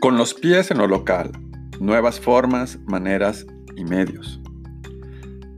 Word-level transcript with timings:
Con 0.00 0.16
los 0.16 0.32
pies 0.32 0.70
en 0.70 0.78
lo 0.78 0.86
local, 0.86 1.32
nuevas 1.80 2.20
formas, 2.20 2.78
maneras 2.86 3.44
y 3.74 3.82
medios. 3.82 4.40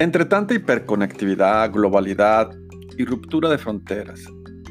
Entre 0.00 0.24
tanta 0.24 0.54
hiperconectividad, 0.54 1.70
globalidad 1.70 2.50
y 2.98 3.04
ruptura 3.04 3.48
de 3.48 3.58
fronteras, 3.58 4.24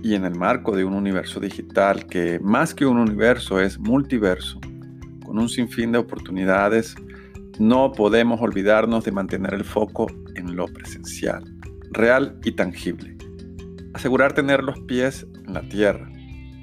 y 0.04 0.16
en 0.16 0.26
el 0.26 0.36
marco 0.36 0.76
de 0.76 0.84
un 0.84 0.94
universo 0.94 1.40
digital 1.40 2.08
que 2.08 2.40
más 2.42 2.76
que 2.76 2.86
un 2.86 2.98
universo 2.98 3.62
es 3.62 3.80
multiverso, 3.80 4.60
con 5.26 5.40
un 5.40 5.48
sinfín 5.48 5.94
de 5.94 6.00
oportunidades, 6.00 6.96
no 7.58 7.94
podemos 7.94 8.42
olvidarnos 8.42 9.06
de 9.06 9.14
mantener 9.14 9.54
el 9.54 9.64
foco 9.64 10.08
en 10.36 10.58
lo 10.58 10.68
presencial, 10.68 11.42
real 11.92 12.38
y 12.44 12.52
tangible. 12.52 13.16
Asegurar 13.94 14.34
tener 14.34 14.62
los 14.62 14.78
pies 14.82 15.26
en 15.48 15.54
la 15.54 15.62
tierra, 15.70 16.12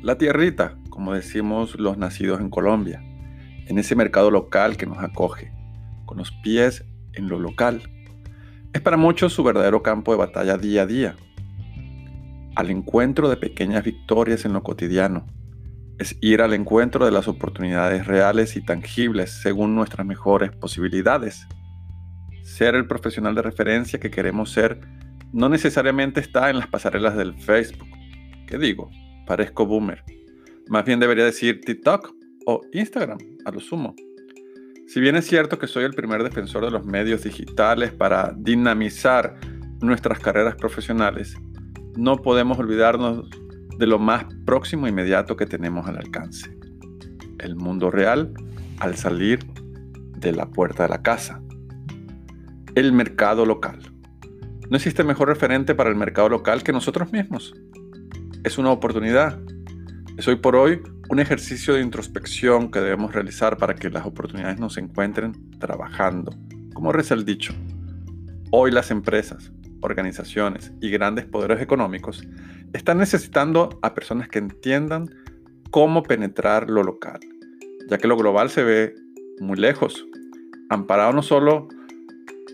la 0.03 0.19
tierrita, 0.19 0.77
como 0.91 1.15
decimos 1.15 1.79
los 1.79 1.97
nacidos 1.97 2.41
en 2.41 2.51
Colombia, 2.51 3.03
en 3.67 3.79
ese 3.79 3.95
mercado 3.97 4.31
local 4.31 4.77
que 4.77 4.87
nos 4.87 4.99
acoge, 4.99 5.53
con 6.05 6.19
los 6.19 6.33
pies 6.43 6.85
en 7.15 7.29
lo 7.29 7.39
local. 7.39 7.83
Es 8.73 8.81
para 8.81 8.97
muchos 8.97 9.33
su 9.33 9.43
verdadero 9.43 9.83
campo 9.83 10.13
de 10.13 10.19
batalla 10.19 10.59
día 10.59 10.83
a 10.83 10.87
día, 10.87 11.17
al 12.57 12.71
encuentro 12.71 13.29
de 13.29 13.37
pequeñas 13.37 13.85
victorias 13.85 14.45
en 14.45 14.53
lo 14.53 14.63
cotidiano. 14.63 15.27
Es 15.99 16.17
ir 16.21 16.43
al 16.43 16.55
encuentro 16.55 17.05
de 17.05 17.13
las 17.13 17.29
oportunidades 17.29 18.07
reales 18.07 18.57
y 18.57 18.65
tangibles 18.65 19.31
según 19.31 19.75
nuestras 19.75 20.07
mejores 20.07 20.51
posibilidades. 20.51 21.47
Ser 22.43 22.75
el 22.75 22.87
profesional 22.87 23.35
de 23.35 23.43
referencia 23.43 24.01
que 24.01 24.11
queremos 24.11 24.51
ser 24.51 24.81
no 25.33 25.49
necesariamente 25.49 26.21
está 26.21 26.51
en 26.51 26.59
las 26.59 26.67
pasarelas 26.67 27.17
del 27.17 27.35
Facebook. 27.35 27.89
¿Qué 28.47 28.59
digo? 28.59 28.91
Parezco 29.27 29.67
boomer. 29.67 30.03
Más 30.71 30.85
bien 30.85 31.01
debería 31.01 31.25
decir 31.25 31.61
TikTok 31.63 32.15
o 32.47 32.61
Instagram, 32.73 33.19
a 33.45 33.51
lo 33.51 33.59
sumo. 33.59 33.97
Si 34.87 35.01
bien 35.01 35.17
es 35.17 35.27
cierto 35.27 35.59
que 35.59 35.67
soy 35.67 35.83
el 35.83 35.95
primer 35.95 36.23
defensor 36.23 36.65
de 36.65 36.71
los 36.71 36.85
medios 36.85 37.25
digitales 37.25 37.93
para 37.93 38.33
dinamizar 38.37 39.35
nuestras 39.81 40.21
carreras 40.21 40.55
profesionales, 40.55 41.37
no 41.97 42.23
podemos 42.23 42.57
olvidarnos 42.57 43.29
de 43.79 43.87
lo 43.89 43.99
más 43.99 44.27
próximo 44.47 44.87
e 44.87 44.91
inmediato 44.91 45.37
que 45.37 45.45
tenemos 45.45 45.89
al 45.89 45.97
alcance. 45.97 46.57
El 47.41 47.57
mundo 47.57 47.91
real 47.91 48.33
al 48.79 48.95
salir 48.95 49.41
de 50.19 50.31
la 50.31 50.47
puerta 50.47 50.85
de 50.85 50.91
la 50.91 51.03
casa. 51.03 51.43
El 52.77 52.93
mercado 52.93 53.45
local. 53.45 53.93
No 54.71 54.77
existe 54.77 55.03
mejor 55.03 55.27
referente 55.27 55.75
para 55.75 55.91
el 55.91 55.97
mercado 55.97 56.29
local 56.29 56.63
que 56.63 56.73
nosotros 56.73 57.13
mismos. 57.13 57.55
Es 58.45 58.57
una 58.57 58.71
oportunidad. 58.71 59.41
Es 60.21 60.29
hoy 60.29 60.37
por 60.37 60.55
hoy 60.55 60.83
un 61.09 61.19
ejercicio 61.19 61.73
de 61.73 61.81
introspección 61.81 62.71
que 62.71 62.79
debemos 62.79 63.15
realizar 63.15 63.57
para 63.57 63.75
que 63.75 63.89
las 63.89 64.05
oportunidades 64.05 64.61
nos 64.61 64.77
encuentren 64.77 65.33
trabajando. 65.59 66.31
Como 66.75 66.93
reza 66.93 67.15
el 67.15 67.25
dicho, 67.25 67.55
hoy 68.51 68.71
las 68.71 68.91
empresas, 68.91 69.51
organizaciones 69.81 70.75
y 70.83 70.91
grandes 70.91 71.25
poderes 71.25 71.63
económicos 71.63 72.23
están 72.75 72.99
necesitando 72.99 73.79
a 73.81 73.95
personas 73.95 74.29
que 74.29 74.41
entiendan 74.41 75.09
cómo 75.71 76.03
penetrar 76.03 76.69
lo 76.69 76.83
local, 76.83 77.21
ya 77.89 77.97
que 77.97 78.07
lo 78.07 78.19
global 78.19 78.51
se 78.51 78.63
ve 78.63 78.95
muy 79.41 79.57
lejos, 79.57 80.07
amparado 80.69 81.15
no 81.15 81.23
solo 81.23 81.67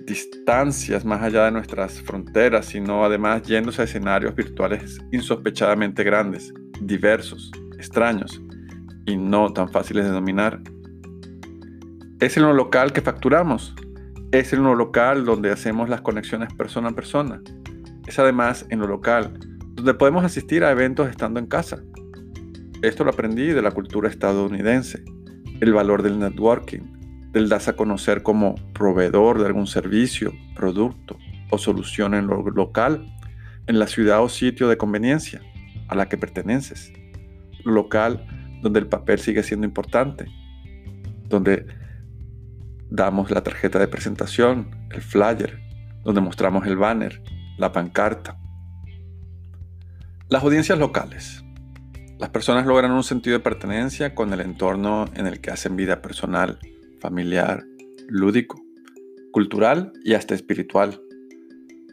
distancias 0.06 1.04
más 1.04 1.20
allá 1.20 1.46
de 1.46 1.50
nuestras 1.50 2.00
fronteras, 2.00 2.66
sino 2.66 3.04
además 3.04 3.42
yéndose 3.42 3.82
a 3.82 3.86
escenarios 3.86 4.36
virtuales 4.36 5.00
insospechadamente 5.10 6.04
grandes, 6.04 6.54
diversos, 6.80 7.50
extraños 7.76 8.40
y 9.06 9.16
no 9.16 9.52
tan 9.52 9.68
fáciles 9.70 10.04
de 10.04 10.10
dominar. 10.10 10.60
Es 12.20 12.36
en 12.36 12.44
lo 12.44 12.52
local 12.52 12.92
que 12.92 13.00
facturamos, 13.00 13.74
es 14.32 14.52
en 14.52 14.64
lo 14.64 14.74
local 14.74 15.24
donde 15.24 15.50
hacemos 15.50 15.88
las 15.88 16.00
conexiones 16.00 16.52
persona 16.54 16.88
a 16.88 16.92
persona. 16.92 17.40
Es 18.06 18.18
además 18.18 18.66
en 18.70 18.80
lo 18.80 18.86
local 18.86 19.38
donde 19.72 19.94
podemos 19.94 20.24
asistir 20.24 20.64
a 20.64 20.70
eventos 20.70 21.08
estando 21.08 21.38
en 21.38 21.46
casa. 21.46 21.82
Esto 22.82 23.04
lo 23.04 23.10
aprendí 23.10 23.48
de 23.48 23.62
la 23.62 23.70
cultura 23.70 24.08
estadounidense, 24.08 25.04
el 25.60 25.72
valor 25.72 26.02
del 26.02 26.18
networking, 26.18 26.80
del 27.32 27.48
darse 27.48 27.70
a 27.70 27.76
conocer 27.76 28.22
como 28.22 28.54
proveedor 28.72 29.38
de 29.38 29.46
algún 29.46 29.66
servicio, 29.66 30.32
producto 30.54 31.18
o 31.50 31.58
solución 31.58 32.14
en 32.14 32.26
lo 32.26 32.42
local, 32.50 33.06
en 33.66 33.78
la 33.78 33.86
ciudad 33.86 34.22
o 34.22 34.28
sitio 34.28 34.68
de 34.68 34.76
conveniencia 34.76 35.42
a 35.88 35.94
la 35.94 36.08
que 36.08 36.16
perteneces. 36.16 36.92
Lo 37.64 37.72
local 37.72 38.26
donde 38.62 38.80
el 38.80 38.86
papel 38.86 39.18
sigue 39.18 39.42
siendo 39.42 39.66
importante, 39.66 40.26
donde 41.28 41.66
damos 42.90 43.30
la 43.30 43.42
tarjeta 43.42 43.78
de 43.78 43.88
presentación, 43.88 44.70
el 44.90 45.02
flyer, 45.02 45.60
donde 46.04 46.20
mostramos 46.20 46.66
el 46.66 46.76
banner, 46.76 47.22
la 47.58 47.72
pancarta. 47.72 48.38
Las 50.28 50.42
audiencias 50.42 50.78
locales. 50.78 51.42
Las 52.18 52.30
personas 52.30 52.66
logran 52.66 52.92
un 52.92 53.04
sentido 53.04 53.36
de 53.36 53.44
pertenencia 53.44 54.14
con 54.14 54.32
el 54.32 54.40
entorno 54.40 55.04
en 55.14 55.26
el 55.26 55.40
que 55.40 55.50
hacen 55.50 55.76
vida 55.76 56.00
personal, 56.00 56.58
familiar, 57.00 57.64
lúdico, 58.08 58.60
cultural 59.32 59.92
y 60.02 60.14
hasta 60.14 60.34
espiritual. 60.34 61.00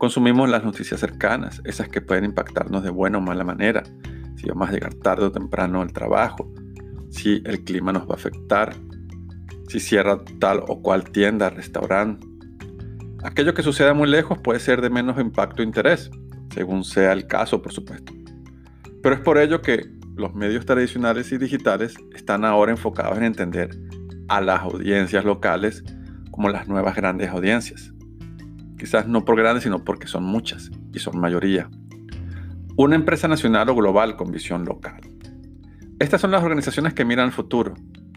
Consumimos 0.04 0.50
las 0.50 0.66
noticias 0.66 1.00
cercanas, 1.00 1.62
esas 1.64 1.88
que 1.88 2.02
pueden 2.02 2.26
impactarnos 2.26 2.84
de 2.84 2.90
buena 2.90 3.20
o 3.20 3.22
mala 3.22 3.46
manera, 3.46 3.84
si 4.36 4.50
vamos 4.50 4.68
a 4.68 4.74
llegar 4.74 4.96
tarde 4.96 5.28
o 5.28 5.32
temprano 5.32 5.82
al 5.82 5.94
trabajo, 5.94 6.52
si 7.10 7.42
el 7.46 7.64
clima 7.64 7.94
nos 7.94 8.04
va 8.04 8.12
a 8.12 8.16
afectar, 8.16 8.76
si 9.70 9.80
cierra 9.80 10.20
tal 10.42 10.62
o 10.68 10.82
cual 10.82 11.10
tienda, 11.10 11.50
restaurante. 11.50 12.28
Aquello 13.24 13.54
que 13.54 13.64
suceda 13.64 13.94
muy 13.94 14.10
lejos 14.10 14.40
puede 14.40 14.60
ser 14.60 14.82
de 14.82 14.90
menos 14.90 15.18
impacto 15.22 15.62
e 15.62 15.66
interés, 15.66 16.12
según 16.54 16.84
sea 16.84 17.14
el 17.14 17.26
caso, 17.26 17.62
por 17.62 17.72
supuesto. 17.72 18.12
Pero 19.02 19.16
es 19.16 19.22
por 19.22 19.38
ello 19.38 19.62
que 19.62 19.90
los 20.18 20.36
medios 20.36 20.66
tradicionales 20.66 21.32
y 21.32 21.38
digitales 21.38 21.96
están 22.14 22.44
ahora 22.44 22.74
enfocados 22.74 23.18
en 23.20 23.24
entender 23.24 23.70
a 24.28 24.42
las 24.42 24.64
audiencias 24.64 25.24
locales 25.24 25.82
como 26.30 26.50
las 26.50 26.68
nuevas 26.68 26.94
grandes 26.94 27.30
audiencias. 27.30 27.93
Quizás 28.84 29.08
no 29.08 29.24
por 29.24 29.38
grandes, 29.38 29.64
sino 29.64 29.86
porque 29.86 30.08
son 30.08 30.26
muchas 30.26 30.70
y 30.94 31.00
son 31.00 31.18
mayoría. 31.18 31.70
Una 32.76 32.98
empresa 32.98 33.30
nacional 33.30 33.70
o 33.70 33.76
global 33.76 34.18
con 34.18 34.30
visión 34.30 34.66
local. 34.66 35.00
Estas 36.00 36.20
son 36.20 36.32
las 36.32 36.44
organizaciones 36.44 36.94
que 36.94 37.06
miran 37.06 37.28
al 37.28 37.32
futuro, 37.32 37.76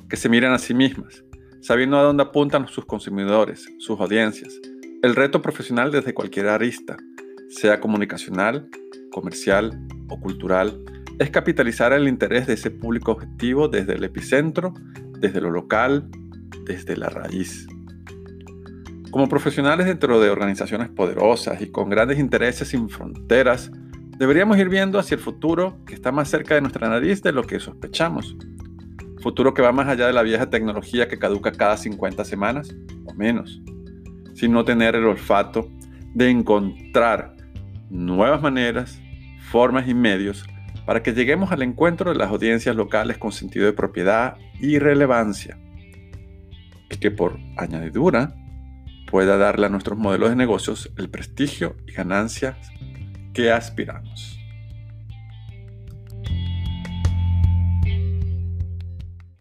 que 0.08 0.16
se 0.16 0.28
miran 0.28 0.52
a 0.52 0.58
sí 0.58 0.74
mismas, 0.74 1.22
sabiendo 1.60 1.96
a 1.96 2.02
dónde 2.02 2.24
apuntan 2.24 2.66
sus 2.66 2.84
consumidores, 2.84 3.68
sus 3.78 4.00
audiencias. 4.00 4.60
El 5.04 5.14
reto 5.14 5.40
profesional 5.40 5.92
desde 5.92 6.14
cualquier 6.14 6.48
arista, 6.48 6.96
sea 7.48 7.78
comunicacional, 7.78 8.68
comercial 9.12 9.86
o 10.08 10.18
cultural, 10.18 10.82
es 11.20 11.30
capitalizar 11.30 11.92
el 11.92 12.08
interés 12.08 12.48
de 12.48 12.54
ese 12.54 12.72
público 12.72 13.12
objetivo 13.12 13.68
desde 13.68 13.92
el 13.92 14.02
epicentro, 14.02 14.74
desde 15.20 15.40
lo 15.40 15.52
local, 15.52 16.10
desde 16.64 16.96
la 16.96 17.08
raíz. 17.08 17.68
Como 19.16 19.30
profesionales 19.30 19.86
dentro 19.86 20.20
de 20.20 20.28
organizaciones 20.28 20.90
poderosas 20.90 21.62
y 21.62 21.68
con 21.68 21.88
grandes 21.88 22.18
intereses 22.18 22.68
sin 22.68 22.90
fronteras, 22.90 23.70
deberíamos 24.18 24.58
ir 24.58 24.68
viendo 24.68 24.98
hacia 24.98 25.14
el 25.14 25.22
futuro 25.22 25.78
que 25.86 25.94
está 25.94 26.12
más 26.12 26.28
cerca 26.28 26.54
de 26.54 26.60
nuestra 26.60 26.86
nariz 26.90 27.22
de 27.22 27.32
lo 27.32 27.42
que 27.42 27.58
sospechamos. 27.58 28.36
Futuro 29.22 29.54
que 29.54 29.62
va 29.62 29.72
más 29.72 29.88
allá 29.88 30.06
de 30.06 30.12
la 30.12 30.22
vieja 30.22 30.50
tecnología 30.50 31.08
que 31.08 31.18
caduca 31.18 31.50
cada 31.50 31.78
50 31.78 32.26
semanas 32.26 32.76
o 33.06 33.14
menos, 33.14 33.62
sino 34.34 34.66
tener 34.66 34.94
el 34.96 35.06
olfato 35.06 35.66
de 36.12 36.28
encontrar 36.28 37.34
nuevas 37.88 38.42
maneras, 38.42 39.00
formas 39.50 39.88
y 39.88 39.94
medios 39.94 40.44
para 40.84 41.02
que 41.02 41.14
lleguemos 41.14 41.52
al 41.52 41.62
encuentro 41.62 42.12
de 42.12 42.18
las 42.18 42.28
audiencias 42.28 42.76
locales 42.76 43.16
con 43.16 43.32
sentido 43.32 43.64
de 43.64 43.72
propiedad 43.72 44.36
y 44.60 44.78
relevancia, 44.78 45.58
y 46.90 46.98
que 46.98 47.10
por 47.10 47.38
añadidura 47.56 48.34
pueda 49.10 49.36
darle 49.36 49.66
a 49.66 49.70
nuestros 49.70 49.98
modelos 49.98 50.30
de 50.30 50.36
negocios 50.36 50.90
el 50.96 51.08
prestigio 51.08 51.76
y 51.86 51.92
ganancias 51.92 52.56
que 53.32 53.50
aspiramos. 53.52 54.35